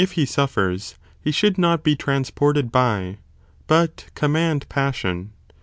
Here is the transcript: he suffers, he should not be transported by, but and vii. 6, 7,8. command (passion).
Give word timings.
he 0.13 0.25
suffers, 0.25 0.95
he 1.19 1.29
should 1.31 1.59
not 1.59 1.83
be 1.83 1.95
transported 1.95 2.71
by, 2.71 3.19
but 3.67 3.83
and 3.83 4.03
vii. 4.03 4.05
6, 4.07 4.11
7,8. 4.13 4.15
command 4.15 4.65
(passion). 4.67 5.31